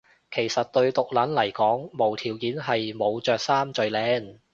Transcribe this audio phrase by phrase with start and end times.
[0.31, 4.39] 其實對毒撚嚟講無條件係冇着衫最靚